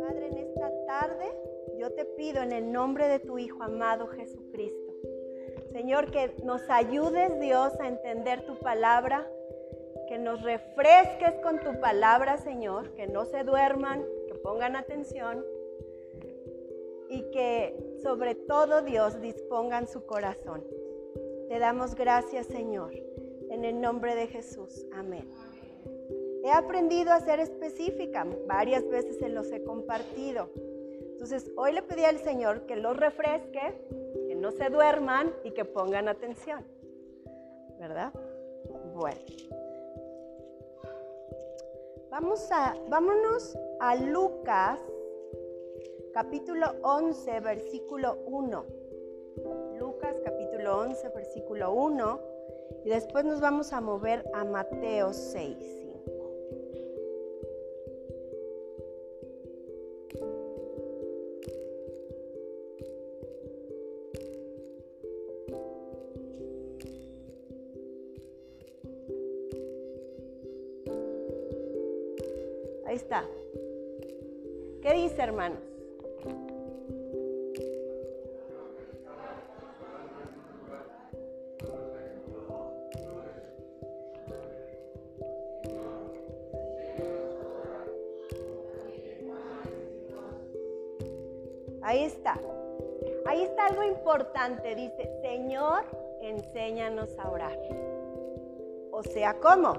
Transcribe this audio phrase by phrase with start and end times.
[0.00, 1.26] Padre, en esta tarde
[1.78, 4.94] yo te pido en el nombre de tu Hijo amado Jesucristo,
[5.72, 9.30] Señor, que nos ayudes Dios a entender tu palabra,
[10.08, 15.44] que nos refresques con tu palabra, Señor, que no se duerman, que pongan atención
[17.10, 20.64] y que sobre todo Dios dispongan su corazón.
[21.48, 22.94] Te damos gracias, Señor,
[23.50, 24.86] en el nombre de Jesús.
[24.94, 25.28] Amén.
[26.44, 30.50] He aprendido a ser específica, varias veces se los he compartido.
[31.00, 33.86] Entonces, hoy le pedí al Señor que los refresque,
[34.28, 36.62] que no se duerman y que pongan atención.
[37.80, 38.12] ¿Verdad?
[38.94, 39.20] Bueno.
[42.10, 44.78] Vamos a, vámonos a Lucas
[46.12, 48.64] capítulo 11, versículo 1.
[49.78, 52.20] Lucas capítulo 11, versículo 1.
[52.84, 55.83] Y después nos vamos a mover a Mateo 6,
[75.34, 75.58] hermanos?
[91.82, 92.40] Ahí está.
[93.26, 94.74] Ahí está algo importante.
[94.74, 95.84] Dice, Señor,
[96.22, 97.58] enséñanos a orar.
[98.90, 99.74] O sea, ¿cómo?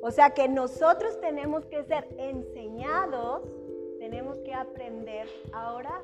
[0.00, 3.42] O sea que nosotros tenemos que ser enseñados,
[4.12, 6.02] tenemos que aprender a orar,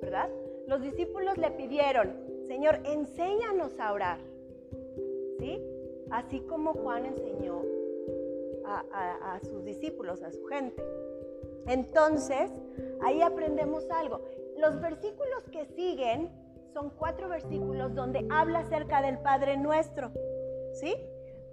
[0.00, 0.30] ¿verdad?
[0.68, 2.14] Los discípulos le pidieron,
[2.46, 4.18] Señor, enséñanos a orar.
[5.40, 5.60] ¿Sí?
[6.12, 7.60] Así como Juan enseñó
[8.64, 10.80] a, a sus discípulos, a su gente.
[11.66, 12.52] Entonces,
[13.02, 14.20] ahí aprendemos algo
[14.56, 16.30] los versículos que siguen
[16.72, 20.12] son cuatro versículos donde habla acerca del Padre Nuestro,
[20.74, 20.94] ¿sí?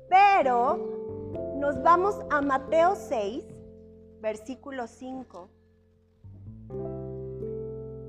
[0.07, 3.43] Pero nos vamos a Mateo 6,
[4.21, 5.49] versículo 5.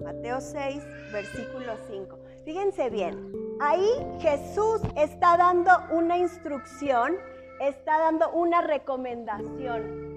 [0.02, 0.82] Mateo 6,
[1.12, 2.18] versículo 5.
[2.44, 3.88] Fíjense bien, ahí
[4.20, 7.16] Jesús está dando una instrucción,
[7.60, 10.10] está dando una recomendación.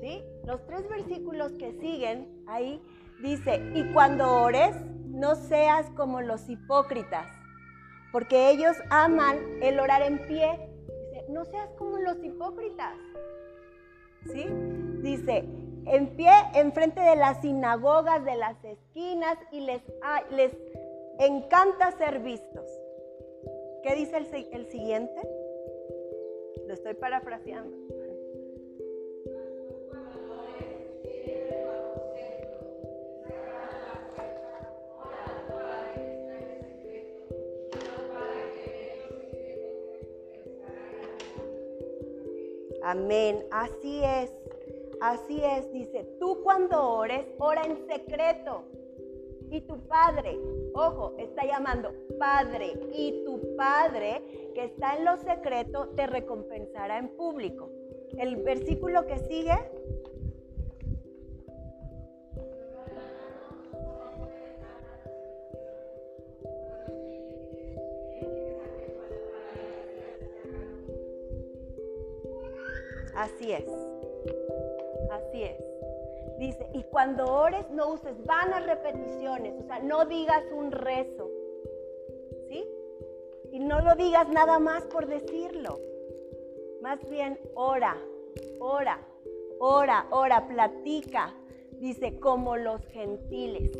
[0.00, 0.24] ¿Sí?
[0.44, 2.80] Los tres versículos que siguen ahí
[3.22, 4.74] Dice, y cuando ores,
[5.06, 7.28] no seas como los hipócritas,
[8.10, 10.68] porque ellos aman el orar en pie.
[11.12, 12.96] Dice, no seas como los hipócritas.
[14.24, 14.44] ¿Sí?
[15.02, 15.44] Dice,
[15.86, 19.82] en pie, enfrente de las sinagogas, de las esquinas, y les,
[20.30, 20.52] les
[21.18, 22.66] encanta ser vistos.
[23.82, 25.20] ¿Qué dice el, el siguiente?
[26.66, 27.76] Lo estoy parafraseando.
[42.84, 43.46] Amén.
[43.50, 44.41] Así es.
[45.02, 45.70] Así es.
[45.72, 48.62] Dice, tú cuando ores, ora en secreto.
[49.50, 50.38] Y tu Padre,
[50.74, 52.78] ojo, está llamando Padre.
[52.94, 54.22] Y tu Padre
[54.54, 57.68] que está en lo secreto te recompensará en público.
[58.16, 59.58] El versículo que sigue
[73.14, 73.91] Así es.
[76.42, 81.30] Dice, y cuando ores no uses vanas repeticiones, o sea, no digas un rezo.
[82.48, 82.64] ¿Sí?
[83.52, 85.78] Y no lo digas nada más por decirlo.
[86.80, 87.96] Más bien, ora,
[88.58, 88.98] ora,
[89.60, 91.32] ora, ora, platica.
[91.78, 93.70] Dice, como los gentiles.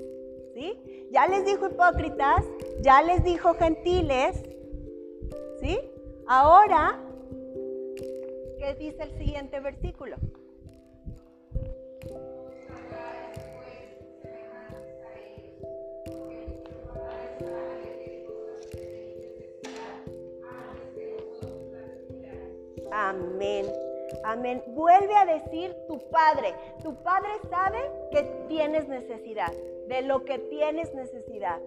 [0.54, 1.08] ¿Sí?
[1.10, 2.44] Ya les dijo hipócritas,
[2.80, 4.40] ya les dijo gentiles.
[5.60, 5.80] ¿Sí?
[6.28, 6.96] Ahora
[8.56, 10.14] ¿Qué dice el siguiente versículo?
[23.12, 23.66] Amén.
[24.24, 24.62] Amén.
[24.68, 26.54] Vuelve a decir tu Padre.
[26.82, 27.78] Tu Padre sabe
[28.10, 29.52] que tienes necesidad,
[29.86, 31.60] de lo que tienes necesidad.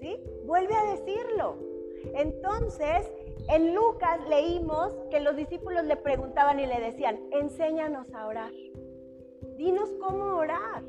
[0.00, 0.22] ¿Sí?
[0.44, 1.56] Vuelve a decirlo.
[2.14, 3.10] Entonces,
[3.48, 8.52] en Lucas leímos que los discípulos le preguntaban y le decían, enséñanos a orar.
[9.56, 10.84] Dinos cómo orar.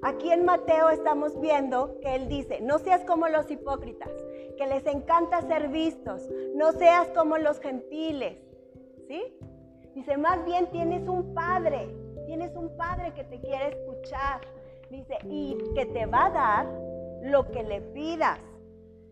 [0.00, 4.10] Aquí en Mateo estamos viendo que él dice, no seas como los hipócritas,
[4.56, 8.47] que les encanta ser vistos, no seas como los gentiles.
[9.08, 9.38] ¿Sí?
[9.94, 11.88] Dice, más bien tienes un padre,
[12.26, 14.40] tienes un padre que te quiere escuchar.
[14.90, 16.66] Dice, y que te va a dar
[17.22, 18.38] lo que le pidas.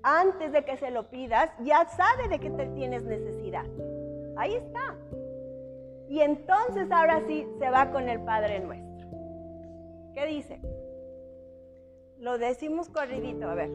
[0.02, 3.64] Antes de que se lo pidas, ya sabe de qué te tienes necesidad.
[4.36, 4.94] Ahí está.
[6.08, 9.08] Y entonces ahora sí se va con el Padre nuestro.
[10.14, 10.60] ¿Qué dice?
[12.18, 13.70] Lo decimos corridito, a ver.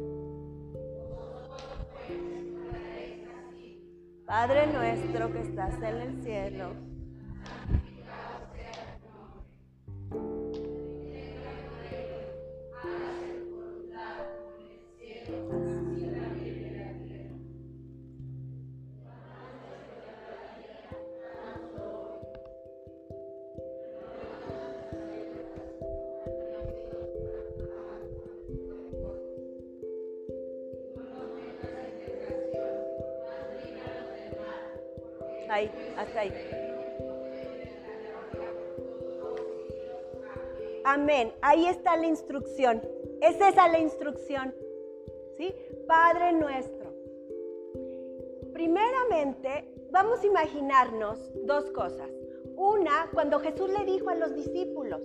[4.31, 6.90] Padre nuestro que estás en el cielo
[35.51, 36.33] Ahí, hasta ahí.
[40.85, 41.33] Amén.
[41.41, 42.81] Ahí está la instrucción.
[43.21, 44.55] Es esa la instrucción.
[45.35, 45.53] ¿Sí?
[45.87, 46.93] Padre nuestro.
[48.53, 52.09] Primeramente, vamos a imaginarnos dos cosas.
[52.55, 55.01] Una, cuando Jesús le dijo a los discípulos,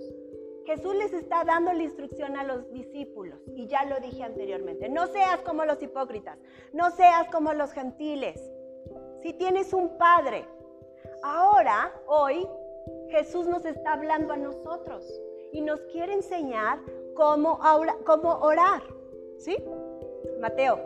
[0.65, 5.07] Jesús les está dando la instrucción a los discípulos, y ya lo dije anteriormente, no
[5.07, 6.37] seas como los hipócritas,
[6.73, 8.37] no seas como los gentiles,
[9.27, 10.45] si tienes un padre.
[11.21, 12.47] Ahora, hoy,
[13.09, 15.03] Jesús nos está hablando a nosotros
[15.51, 16.79] y nos quiere enseñar
[17.13, 17.59] cómo,
[18.05, 18.81] cómo orar.
[19.37, 19.57] ¿Sí?
[20.39, 20.79] Mateo,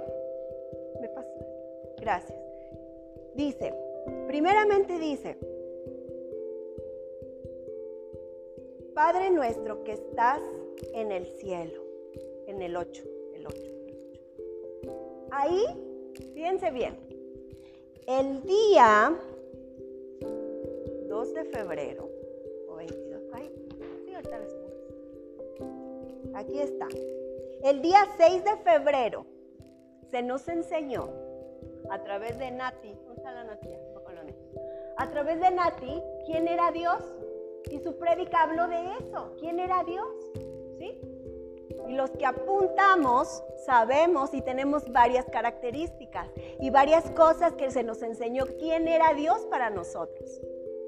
[0.99, 1.29] me pasa.
[1.99, 2.39] Gracias.
[3.35, 3.75] Dice,
[4.25, 5.37] primeramente dice,
[8.95, 10.41] Padre nuestro que estás
[10.95, 11.83] en el cielo,
[12.47, 13.03] en el 8,
[13.35, 13.61] el 8,
[14.81, 15.27] el 8.
[15.29, 15.63] Ahí,
[16.33, 17.10] fíjense bien,
[18.07, 19.15] el día
[21.07, 22.09] 2 de febrero,
[22.69, 23.51] o 22, ay,
[26.33, 26.87] Aquí está.
[27.63, 29.25] El día 6 de febrero
[30.09, 31.09] se nos enseñó
[31.89, 33.69] a través de Nati, ¿dónde está la Nati?
[34.97, 37.03] A través de Nati, quién era Dios.
[37.69, 39.35] Y su prédica habló de eso.
[39.39, 40.07] ¿Quién era Dios?
[41.91, 46.29] Y los que apuntamos sabemos y tenemos varias características
[46.61, 50.39] y varias cosas que se nos enseñó quién era Dios para nosotros.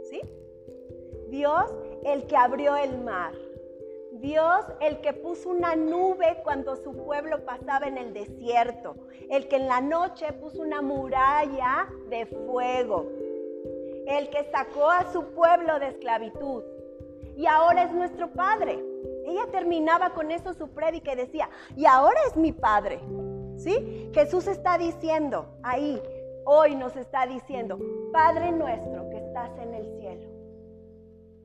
[0.09, 0.21] ¿Sí?
[1.27, 1.65] Dios
[2.05, 3.33] el que abrió el mar.
[4.13, 8.95] Dios el que puso una nube cuando su pueblo pasaba en el desierto.
[9.29, 13.09] El que en la noche puso una muralla de fuego.
[14.07, 16.63] El que sacó a su pueblo de esclavitud.
[17.35, 18.92] Y ahora es nuestro Padre.
[19.51, 22.99] Terminaba con eso su prédica y decía, y ahora es mi Padre.
[23.57, 24.09] ¿Sí?
[24.13, 26.01] Jesús está diciendo ahí,
[26.45, 27.79] hoy nos está diciendo,
[28.11, 30.29] Padre nuestro que estás en el cielo.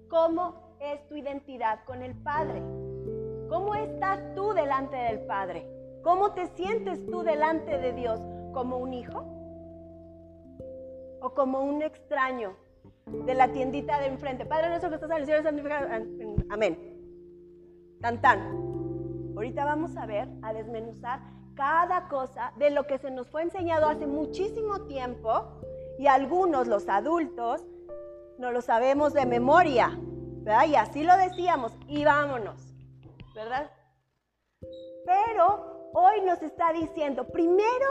[0.09, 2.63] ¿Cómo es tu identidad con el Padre?
[3.49, 5.67] ¿Cómo estás tú delante del Padre?
[6.03, 8.21] ¿Cómo te sientes tú delante de Dios?
[8.53, 9.25] ¿Como un hijo?
[11.21, 12.57] ¿O como un extraño
[13.07, 14.47] de la tiendita de enfrente?
[14.47, 15.89] Padre nuestro que estás en el cielo, santificado.
[16.51, 16.98] Amén.
[18.01, 18.21] Tan.
[19.35, 21.21] Ahorita vamos a ver, a desmenuzar
[21.55, 25.61] cada cosa de lo que se nos fue enseñado hace muchísimo tiempo
[25.99, 27.65] y algunos, los adultos,
[28.39, 29.99] no lo sabemos de memoria,
[30.43, 30.67] ¿verdad?
[30.69, 32.73] Y así lo decíamos, y vámonos,
[33.35, 33.71] ¿verdad?
[35.05, 37.87] Pero hoy nos está diciendo, primero,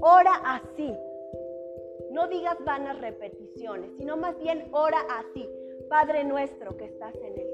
[0.00, 0.96] ora así.
[2.12, 5.48] No digas vanas repeticiones, sino más bien ora así.
[5.90, 7.53] Padre nuestro que estás en el.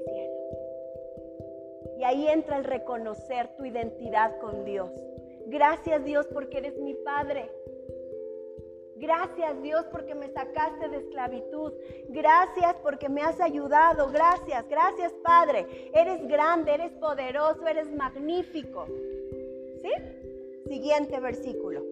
[2.00, 4.90] Y ahí entra el reconocer tu identidad con Dios.
[5.48, 7.50] Gracias Dios porque eres mi Padre.
[8.96, 11.74] Gracias Dios porque me sacaste de esclavitud.
[12.08, 14.10] Gracias porque me has ayudado.
[14.10, 15.66] Gracias, gracias Padre.
[15.92, 18.86] Eres grande, eres poderoso, eres magnífico.
[19.82, 19.92] ¿Sí?
[20.68, 21.84] Siguiente versículo.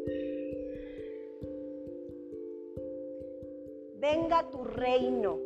[3.96, 5.38] Venga tu reino.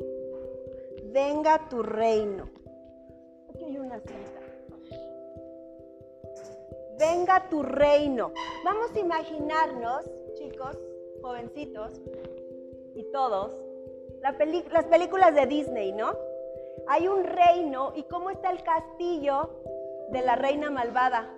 [1.07, 2.49] Venga tu reino.
[3.50, 4.42] Aquí hay una cinta
[7.02, 8.32] venga tu reino.
[8.64, 10.78] Vamos a imaginarnos, chicos,
[11.21, 12.00] jovencitos
[12.94, 13.56] y todos,
[14.21, 14.37] las
[14.87, 16.16] películas de Disney, ¿no?
[16.87, 19.50] Hay un reino y cómo está el castillo
[20.11, 21.28] de la reina malvada.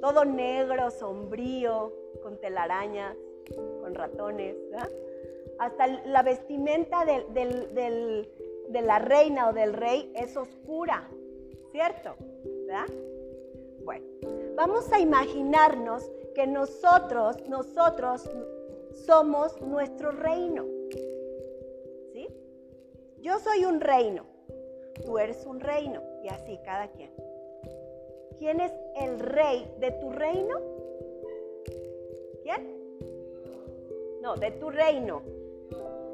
[0.00, 3.16] Todo negro, sombrío, con telarañas,
[3.80, 4.56] con ratones.
[5.60, 11.08] Hasta la vestimenta de la reina o del rey es oscura,
[11.70, 12.16] ¿cierto?
[12.66, 12.86] ¿Verdad?
[13.88, 14.04] Bueno,
[14.54, 18.28] vamos a imaginarnos que nosotros, nosotros
[19.06, 20.66] somos nuestro reino.
[22.12, 22.28] ¿Sí?
[23.22, 24.26] yo soy un reino,
[25.06, 27.10] tú eres un reino y así cada quien.
[28.38, 30.60] ¿Quién es el rey de tu reino?
[32.42, 32.68] ¿Quién?
[34.20, 35.22] No, de tu reino.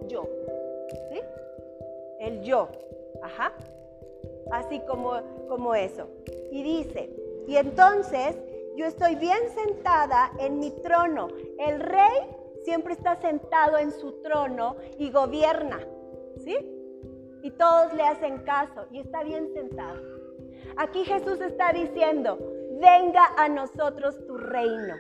[0.07, 0.28] Yo.
[1.11, 1.21] ¿Sí?
[2.21, 2.69] El yo.
[3.21, 3.52] Ajá.
[4.52, 5.14] Así como,
[5.49, 6.07] como eso.
[6.52, 8.36] Y dice, y entonces
[8.76, 11.28] yo estoy bien sentada en mi trono.
[11.58, 12.20] El rey
[12.64, 15.80] siempre está sentado en su trono y gobierna.
[16.38, 16.56] ¿Sí?
[17.42, 20.00] Y todos le hacen caso y está bien sentado.
[20.76, 22.38] Aquí Jesús está diciendo,
[22.80, 24.96] venga a nosotros tu reino.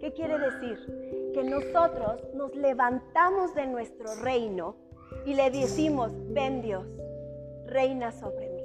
[0.00, 1.30] ¿Qué quiere decir?
[1.32, 4.76] Que nosotros nos levantamos de nuestro reino
[5.24, 6.84] y le decimos, ven Dios,
[7.66, 8.62] reina sobre mí.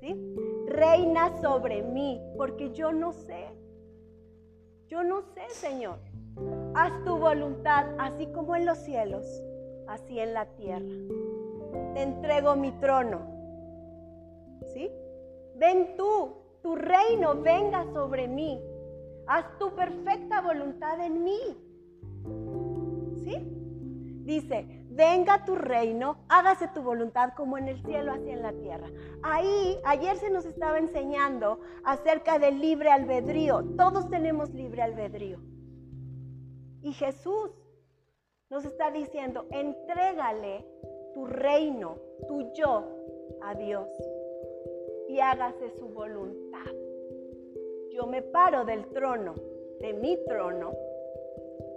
[0.00, 0.45] ¿Sí?
[0.76, 3.48] Reina sobre mí, porque yo no sé.
[4.88, 5.98] Yo no sé, Señor.
[6.74, 9.24] Haz tu voluntad, así como en los cielos,
[9.88, 10.94] así en la tierra.
[11.94, 13.36] Te entrego mi trono
[14.74, 14.90] ¿sí?
[15.56, 18.60] Ven tú, tu reino venga sobre mí.
[19.26, 21.40] Haz tu perfecta voluntad en mí.
[23.24, 23.36] ¿Sí?
[24.24, 28.88] Dice, venga tu reino, hágase tu voluntad como en el cielo, así en la tierra.
[29.22, 33.62] Ahí, ayer se nos estaba enseñando acerca del libre albedrío.
[33.76, 35.38] Todos tenemos libre albedrío.
[36.82, 37.50] Y Jesús
[38.48, 40.64] nos está diciendo, entrégale
[41.14, 42.84] tu reino, tu yo
[43.42, 43.88] a Dios
[45.08, 46.72] y hágase su voluntad.
[47.90, 49.34] Yo me paro del trono,
[49.80, 50.72] de mi trono,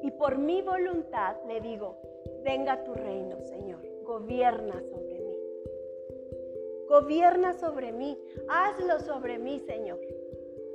[0.01, 1.97] y por mi voluntad le digo,
[2.43, 5.37] venga tu reino, Señor, gobierna sobre mí.
[6.87, 8.17] Gobierna sobre mí,
[8.47, 9.99] hazlo sobre mí, Señor.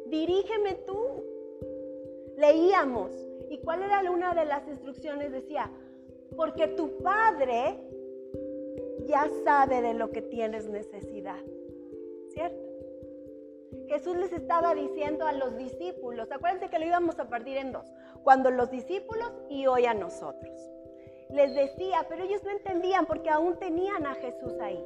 [0.06, 0.98] Dirígeme tú.
[2.36, 3.12] Leíamos,
[3.48, 5.32] ¿y cuál era una de las instrucciones?
[5.32, 5.70] Decía,
[6.36, 7.78] porque tu Padre
[9.06, 11.40] ya sabe de lo que tienes necesidad.
[12.34, 12.64] ¿cierto?
[13.88, 17.86] Jesús les estaba diciendo a los discípulos, acuérdense que lo íbamos a partir en dos,
[18.22, 20.73] cuando los discípulos y hoy a nosotros.
[21.30, 24.82] Les decía, pero ellos no entendían porque aún tenían a Jesús ahí.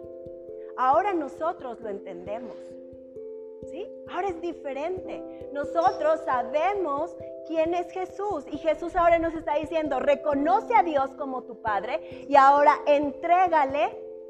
[0.76, 2.56] Ahora nosotros lo entendemos.
[3.70, 3.86] ¿Sí?
[4.08, 5.50] Ahora es diferente.
[5.52, 7.14] Nosotros sabemos
[7.48, 12.26] quién es Jesús y Jesús ahora nos está diciendo, reconoce a Dios como tu Padre
[12.28, 13.88] y ahora entrégale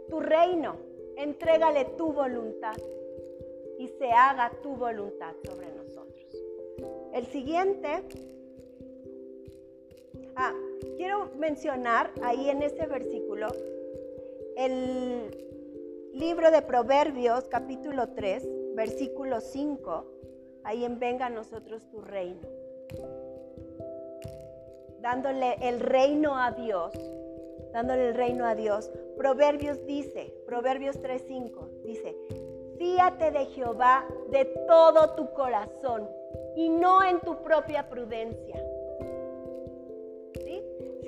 [0.08, 0.76] tu reino,
[1.16, 2.76] entrégale tu voluntad
[3.78, 6.26] y se haga tu voluntad sobre nosotros.
[7.12, 8.02] El siguiente,
[10.36, 10.54] ah,
[10.98, 13.46] quiero mencionar ahí en ese versículo
[14.56, 15.30] el
[16.12, 20.04] libro de Proverbios capítulo 3, versículo 5,
[20.64, 22.42] ahí en Venga a nosotros tu reino.
[25.00, 26.92] Dándole el reino a Dios,
[27.72, 28.90] dándole el reino a Dios.
[29.16, 32.16] Proverbios dice, Proverbios 3:5, dice,
[32.76, 36.08] Fíate de Jehová de todo tu corazón
[36.56, 38.60] y no en tu propia prudencia.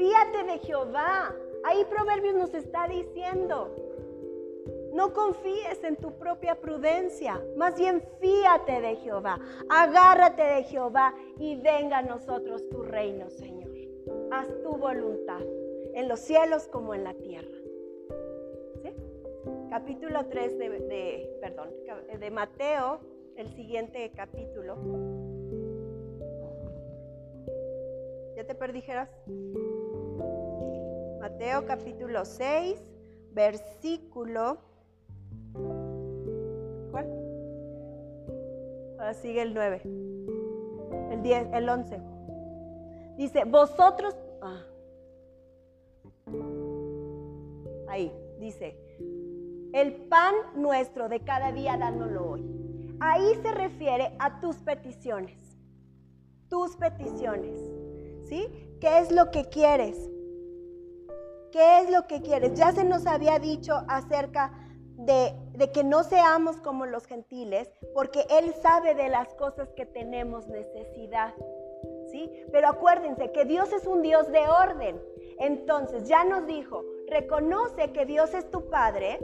[0.00, 0.06] ¿Sí?
[0.06, 1.34] Fíate de Jehová.
[1.64, 3.74] Ahí Proverbios nos está diciendo,
[4.94, 9.38] no confíes en tu propia prudencia, más bien fíate de Jehová,
[9.68, 13.70] agárrate de Jehová y venga a nosotros tu reino, Señor.
[14.30, 15.42] Haz tu voluntad,
[15.94, 17.60] en los cielos como en la tierra
[19.70, 21.70] capítulo 3 de, perdón,
[22.18, 23.00] de Mateo,
[23.36, 24.76] el siguiente capítulo.
[28.36, 29.08] ¿Ya te perdijeras?
[31.20, 32.80] Mateo capítulo 6,
[33.32, 34.56] versículo...
[36.90, 37.06] ¿Cuál?
[38.98, 39.82] Ahora sigue el 9.
[41.12, 42.00] El 10, el 11.
[43.18, 44.16] Dice, vosotros...
[44.40, 44.62] Ah.
[47.88, 48.78] Ahí, dice,
[49.74, 52.96] el pan nuestro de cada día, dándolo hoy.
[52.98, 55.38] Ahí se refiere a tus peticiones.
[56.48, 57.60] Tus peticiones.
[58.26, 58.46] ¿Sí?
[58.80, 60.10] ¿Qué es lo que quieres?
[61.52, 62.54] ¿Qué es lo que quieres?
[62.54, 64.52] Ya se nos había dicho acerca
[64.96, 69.86] de, de, que no seamos como los gentiles, porque Él sabe de las cosas que
[69.86, 71.34] tenemos necesidad.
[72.10, 72.30] ¿Sí?
[72.52, 75.00] Pero acuérdense que Dios es un Dios de orden.
[75.38, 79.18] Entonces, ya nos dijo, reconoce que Dios es tu Padre,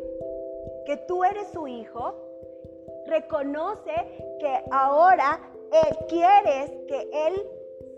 [0.87, 2.15] que tú eres su hijo,
[3.07, 3.93] reconoce
[4.41, 5.41] que ahora
[5.73, 7.43] él, quieres que Él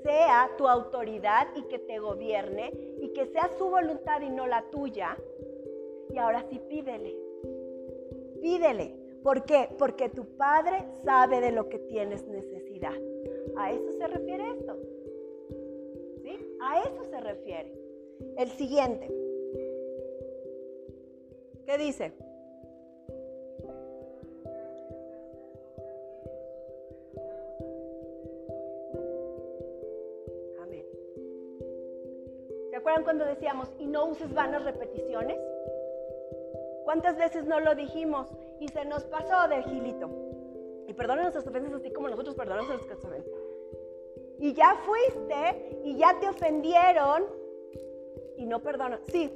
[0.02, 4.64] sea tu autoridad y que te gobierne y que sea su voluntad y no la
[4.70, 5.16] tuya.
[6.10, 7.16] Y ahora sí pídele,
[8.40, 8.94] pídele.
[9.22, 9.68] ¿Por qué?
[9.78, 12.94] Porque tu Padre sabe de lo que tienes necesidad.
[13.56, 14.76] A eso se refiere esto.
[16.22, 16.56] ¿Sí?
[16.60, 17.74] A eso se refiere.
[18.36, 19.12] El siguiente.
[21.66, 22.12] ¿Qué dice?
[32.88, 35.38] Acuerdan cuando decíamos, y no uses vanas repeticiones?
[36.84, 38.28] ¿Cuántas veces no lo dijimos
[38.60, 40.08] y se nos pasó de gilito?
[40.86, 43.26] Y perdonen nuestras ofensas así como nosotros perdonamos a los que nos.
[44.38, 47.24] Y ya fuiste y ya te ofendieron
[48.38, 48.98] y no perdono.
[49.08, 49.30] Sí,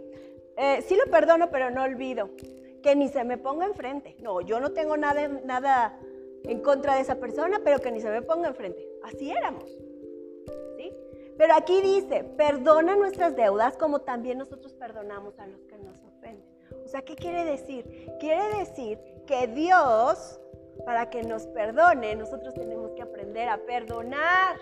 [0.56, 2.30] eh, sí lo perdono, pero no olvido.
[2.82, 4.16] Que ni se me ponga enfrente.
[4.20, 6.00] No, yo no tengo nada, nada
[6.44, 8.88] en contra de esa persona, pero que ni se me ponga enfrente.
[9.02, 9.70] Así éramos.
[11.42, 16.46] Pero aquí dice, perdona nuestras deudas como también nosotros perdonamos a los que nos ofenden.
[16.84, 18.12] O sea, ¿qué quiere decir?
[18.20, 20.40] Quiere decir que Dios,
[20.84, 24.56] para que nos perdone, nosotros tenemos que aprender a perdonar.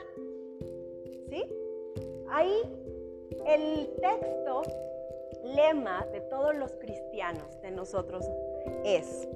[1.29, 1.45] ¿Sí?
[2.31, 2.63] Ahí
[3.47, 4.63] el texto
[5.45, 8.25] lema de todos los cristianos, de nosotros,
[8.87, 9.29] es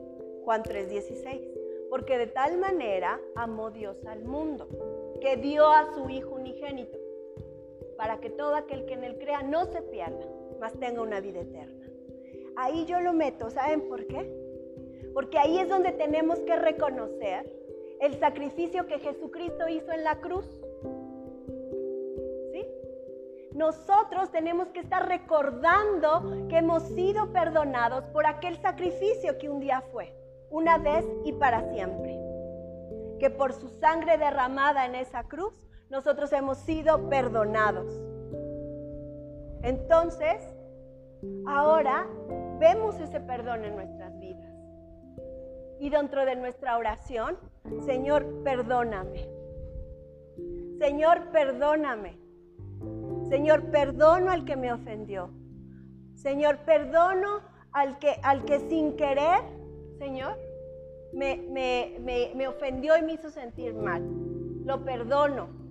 [0.47, 1.43] Juan 3:16.
[1.91, 4.67] Porque de tal manera amó Dios al mundo,
[5.21, 7.04] que dio a su Hijo unigénito,
[7.97, 10.27] para que todo aquel que en él crea no se pierda,
[10.61, 11.87] mas tenga una vida eterna.
[12.57, 14.31] Ahí yo lo meto, ¿saben por qué?
[15.13, 17.51] Porque ahí es donde tenemos que reconocer
[18.01, 20.47] el sacrificio que Jesucristo hizo en la cruz
[23.55, 29.81] nosotros tenemos que estar recordando que hemos sido perdonados por aquel sacrificio que un día
[29.93, 30.13] fue,
[30.51, 32.19] una vez y para siempre.
[33.21, 35.55] Que por su sangre derramada en esa cruz,
[35.91, 37.87] nosotros hemos sido perdonados.
[39.63, 40.43] Entonces,
[41.47, 42.07] ahora
[42.59, 44.53] vemos ese perdón en nuestras vidas.
[45.81, 47.37] Y dentro de nuestra oración,
[47.85, 49.29] Señor, perdóname.
[50.79, 52.19] Señor, perdóname.
[53.29, 55.31] Señor, perdono al que me ofendió.
[56.15, 57.41] Señor, perdono
[57.73, 59.41] al que, al que sin querer,
[59.99, 60.39] Señor,
[61.13, 61.37] me,
[62.35, 64.03] me, ofendió y me hizo sentir mal.
[64.65, 65.64] Lo perdono.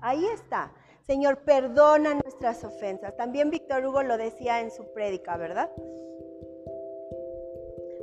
[0.00, 0.72] Ahí está.
[1.06, 3.16] Señor, perdona nuestras ofensas.
[3.16, 5.70] También Víctor Hugo lo decía en su prédica, ¿verdad?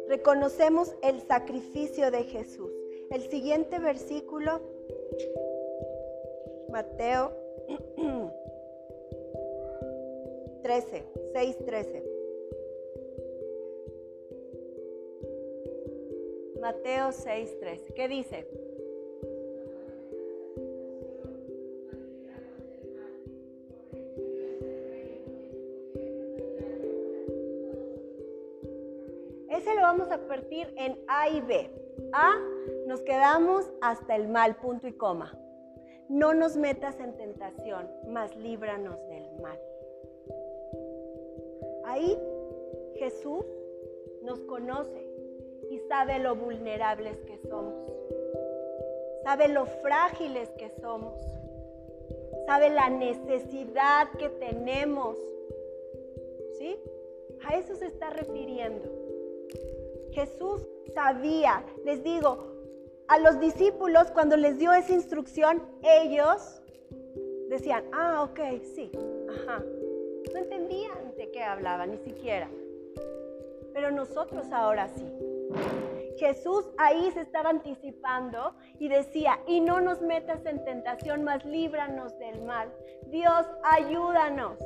[0.08, 2.72] Reconocemos el sacrificio de Jesús.
[3.12, 4.62] El siguiente versículo,
[6.70, 7.32] Mateo
[10.64, 12.04] 13, 6, 13.
[16.60, 17.94] Mateo 6, 13.
[17.94, 18.48] ¿Qué dice?
[30.62, 31.70] En A y B.
[32.14, 32.36] A,
[32.88, 35.38] nos quedamos hasta el mal, punto y coma
[36.10, 39.60] no nos metas en tentación, mas líbranos del mal.
[41.86, 42.18] Ahí
[42.96, 43.46] Jesús
[44.24, 45.06] nos conoce
[45.70, 47.76] y sabe lo vulnerables que somos,
[49.24, 51.20] sabe lo frágiles que somos,
[52.46, 55.18] sabe la necesidad que tenemos.
[56.58, 56.76] ¿Sí?
[57.46, 58.90] A eso se está refiriendo.
[60.12, 62.58] Jesús sabía, les digo,
[63.08, 66.62] a los discípulos cuando les dio esa instrucción, ellos
[67.50, 68.40] decían, ah, ok,
[68.76, 68.92] sí,
[69.30, 69.64] ajá.
[70.34, 72.50] No entendían de qué hablaban, ni siquiera.
[73.74, 75.06] Pero nosotros ahora sí.
[76.18, 82.18] Jesús ahí se estaba anticipando y decía, y no nos metas en tentación, mas líbranos
[82.18, 82.74] del mal.
[83.06, 84.58] Dios, ayúdanos,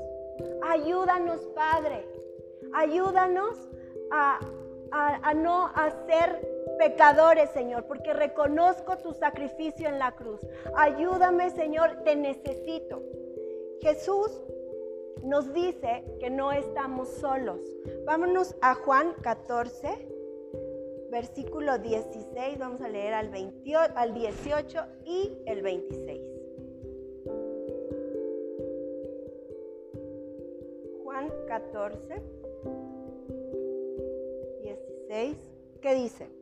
[0.63, 2.07] ayúdanos Padre,
[2.73, 3.69] ayúdanos
[4.11, 4.39] a,
[4.91, 6.39] a no hacer
[6.77, 10.39] pecadores, Señor, porque reconozco tu sacrificio en la cruz.
[10.75, 13.03] Ayúdame, Señor, te necesito.
[13.81, 14.31] Jesús
[15.23, 17.59] nos dice que no estamos solos.
[18.05, 20.07] Vámonos a Juan 14,
[21.11, 22.57] versículo 16.
[22.57, 26.21] Vamos a leer al, 28, al 18 y el 26.
[31.03, 32.40] Juan 14,
[36.01, 36.40] ¿Qué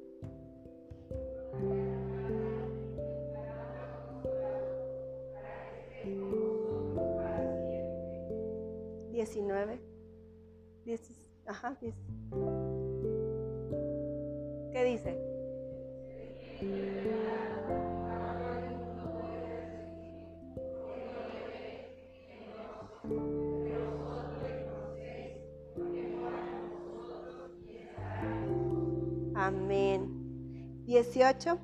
[29.40, 30.84] Amén.
[30.86, 31.58] 18.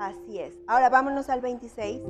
[0.00, 0.58] Así es.
[0.66, 2.02] Ahora vámonos al 26.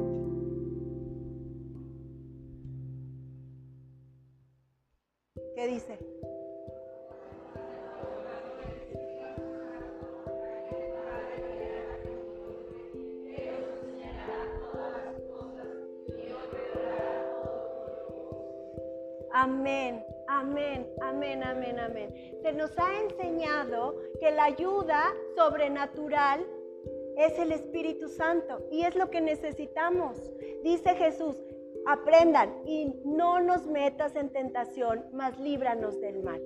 [24.47, 25.03] Ayuda
[25.35, 26.47] sobrenatural
[27.17, 30.17] es el Espíritu Santo y es lo que necesitamos.
[30.63, 31.37] Dice Jesús,
[31.87, 36.41] aprendan y no nos metas en tentación, mas líbranos del mal.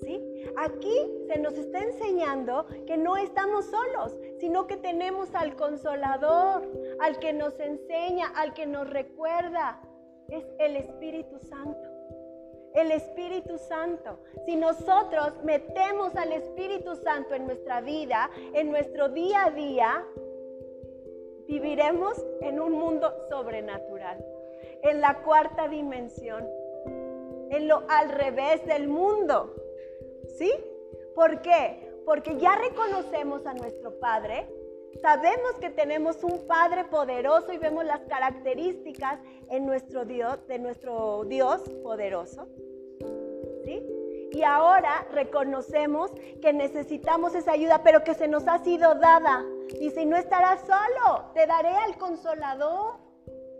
[0.00, 0.20] ¿Sí?
[0.56, 0.96] Aquí
[1.28, 6.66] se nos está enseñando que no estamos solos, sino que tenemos al consolador,
[7.00, 9.80] al que nos enseña, al que nos recuerda,
[10.28, 11.89] es el Espíritu Santo.
[12.74, 14.18] El Espíritu Santo.
[14.46, 20.04] Si nosotros metemos al Espíritu Santo en nuestra vida, en nuestro día a día,
[21.46, 24.24] viviremos en un mundo sobrenatural,
[24.82, 26.46] en la cuarta dimensión,
[27.50, 29.54] en lo al revés del mundo.
[30.38, 30.52] ¿Sí?
[31.14, 31.90] ¿Por qué?
[32.04, 34.48] Porque ya reconocemos a nuestro Padre,
[35.02, 41.24] Sabemos que tenemos un Padre poderoso y vemos las características en nuestro Dios, de nuestro
[41.24, 42.48] Dios poderoso.
[44.32, 49.44] Y ahora reconocemos que necesitamos esa ayuda, pero que se nos ha sido dada.
[49.78, 52.94] Dice, y no estarás solo, te daré al consolador,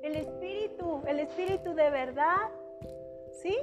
[0.03, 2.51] el Espíritu, el Espíritu de verdad.
[3.43, 3.57] ¿Sí?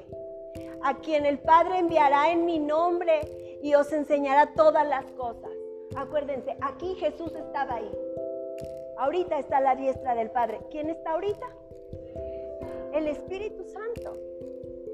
[0.83, 5.51] A quien el Padre enviará en mi nombre y os enseñará todas las cosas.
[5.97, 7.91] Acuérdense, aquí Jesús estaba ahí.
[8.97, 10.59] Ahorita está a la diestra del Padre.
[10.69, 11.47] ¿Quién está ahorita?
[12.93, 14.15] El Espíritu Santo.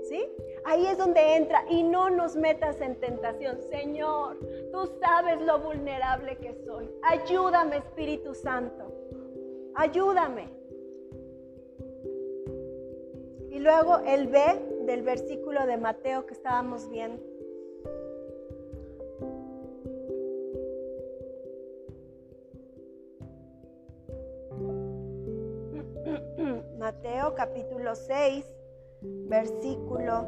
[0.04, 0.26] ¿Sí?
[0.63, 3.60] Ahí es donde entra y no nos metas en tentación.
[3.70, 4.38] Señor,
[4.72, 6.89] tú sabes lo vulnerable que soy.
[7.02, 8.92] Ayúdame, Espíritu Santo.
[9.76, 10.50] Ayúdame.
[13.50, 14.39] Y luego el B
[14.86, 17.33] del versículo de Mateo que estábamos viendo.
[26.84, 28.46] Mateo capítulo 6,
[29.30, 30.28] versículo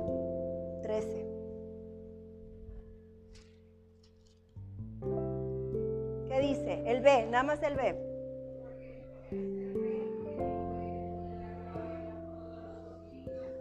[0.83, 1.27] 13.
[6.29, 6.81] ¿Qué dice?
[6.89, 7.93] El B, nada más el B.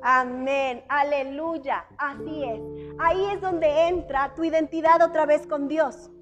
[0.00, 2.61] Amén, aleluya, así es.
[3.00, 6.12] Ahí es donde entra tu identidad otra vez con Dios.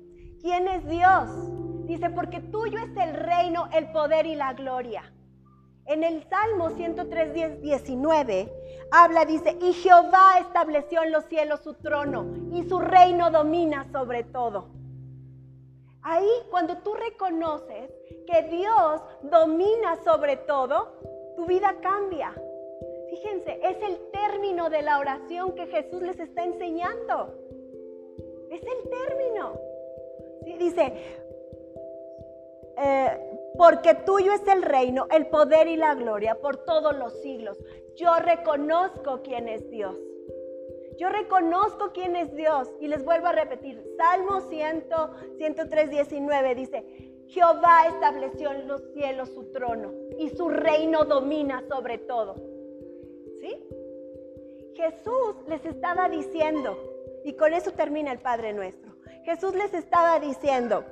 [0.40, 1.28] ¿Quién es Dios?
[1.84, 5.12] Dice, porque tuyo es el reino, el poder y la gloria.
[5.86, 8.52] En el Salmo 103, 19
[8.90, 14.24] habla, dice, y Jehová estableció en los cielos su trono y su reino domina sobre
[14.24, 14.68] todo.
[16.02, 17.90] Ahí, cuando tú reconoces
[18.26, 20.98] que Dios domina sobre todo,
[21.36, 22.32] tu vida cambia.
[23.10, 27.34] Fíjense, es el término de la oración que Jesús les está enseñando.
[28.50, 29.52] Es el término.
[30.58, 30.92] Dice,
[32.76, 33.31] eh,
[33.62, 37.56] porque tuyo es el reino, el poder y la gloria por todos los siglos.
[37.94, 39.94] Yo reconozco quién es Dios.
[40.98, 42.68] Yo reconozco quién es Dios.
[42.80, 44.86] Y les vuelvo a repetir, Salmo 100,
[45.36, 46.84] 103, 19 dice,
[47.28, 52.34] Jehová estableció en los cielos su trono y su reino domina sobre todo.
[53.40, 53.64] ¿Sí?
[54.74, 56.76] Jesús les estaba diciendo,
[57.24, 58.90] y con eso termina el Padre nuestro,
[59.24, 60.84] Jesús les estaba diciendo,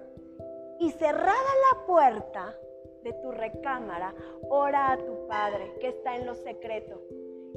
[0.81, 1.33] y cerrada
[1.73, 2.59] la puerta
[3.05, 4.15] de tu recámara,
[4.49, 7.01] ora a tu Padre que está en lo secreto.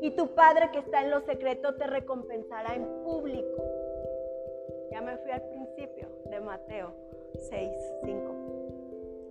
[0.02, 3.64] Y tu Padre que está en lo secreto te recompensará en público.
[4.92, 6.94] Ya me fui al principio de Mateo
[7.50, 7.72] 6,
[8.04, 8.36] 5.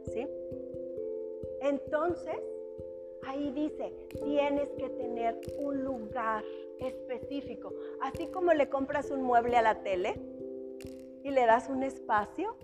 [0.06, 0.26] ¿Sí?
[1.60, 2.40] Entonces,
[3.26, 3.92] ahí dice,
[4.24, 6.42] tienes que tener un lugar
[6.80, 7.72] específico.
[8.00, 10.14] Así como le compras un mueble a la tele
[11.22, 12.56] y le das un espacio,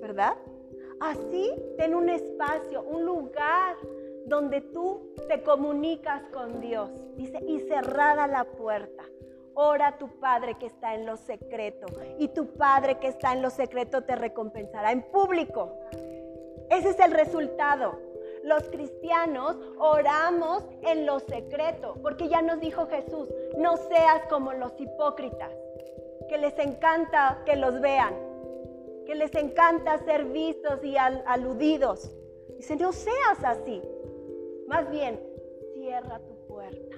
[0.00, 0.34] ¿verdad?
[1.00, 3.76] Así, ten un espacio, un lugar
[4.26, 6.90] donde tú te comunicas con Dios.
[7.16, 9.04] Dice, y cerrada la puerta.
[9.54, 11.86] Ora a tu Padre que está en lo secreto
[12.18, 15.74] y tu Padre que está en lo secreto te recompensará en público.
[16.70, 17.98] Ese es el resultado.
[18.44, 24.80] Los cristianos oramos en lo secreto, porque ya nos dijo Jesús, no seas como los
[24.80, 25.52] hipócritas,
[26.28, 28.29] que les encanta que los vean
[29.10, 32.12] que les encanta ser vistos y aludidos.
[32.56, 33.82] Dice, no seas así.
[34.68, 35.18] Más bien,
[35.74, 36.96] cierra tu puerta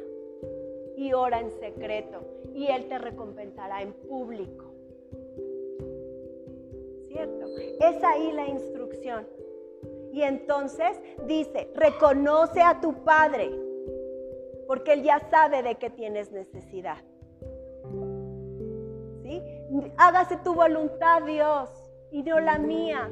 [0.94, 2.20] y ora en secreto
[2.52, 4.66] y Él te recompensará en público.
[7.08, 7.46] ¿Cierto?
[7.80, 9.26] Es ahí la instrucción.
[10.12, 13.50] Y entonces dice, reconoce a tu Padre,
[14.66, 16.98] porque Él ya sabe de qué tienes necesidad.
[19.22, 19.42] ¿sí?
[19.96, 21.81] Hágase tu voluntad, Dios,
[22.12, 23.10] y no la mía.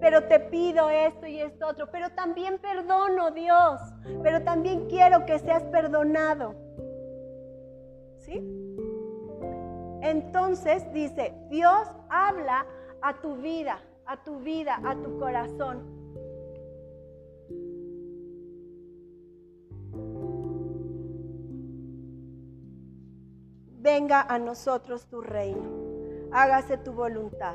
[0.00, 3.80] Pero te pido esto y esto otro, pero también perdono, Dios,
[4.22, 6.54] pero también quiero que seas perdonado.
[8.18, 8.42] ¿Sí?
[10.02, 12.66] Entonces dice, Dios habla
[13.00, 15.94] a tu vida, a tu vida, a tu corazón.
[23.80, 25.83] Venga a nosotros tu reino,
[26.34, 27.54] hágase tu voluntad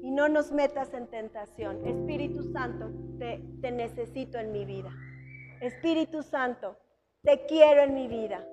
[0.00, 1.84] y no nos metas en tentación.
[1.84, 4.90] Espíritu Santo, te, te necesito en mi vida.
[5.60, 6.76] Espíritu Santo,
[7.22, 8.46] te quiero en mi vida.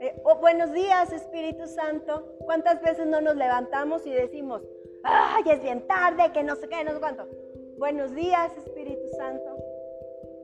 [0.00, 2.36] Eh, oh, buenos días, Espíritu Santo.
[2.46, 4.62] ¿Cuántas veces no nos levantamos y decimos,
[5.04, 7.28] ay, es bien tarde, que no sé qué, no sé cuánto?
[7.76, 9.58] Buenos días, Espíritu Santo.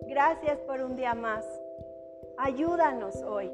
[0.06, 1.46] Gracias por un día más.
[2.36, 3.50] Ayúdanos hoy.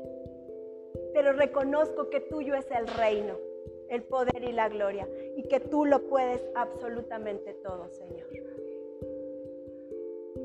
[1.14, 3.38] Pero reconozco que tuyo es el reino,
[3.88, 8.27] el poder y la gloria, y que tú lo puedes absolutamente todo, Señor.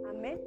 [0.08, 0.40] Amén.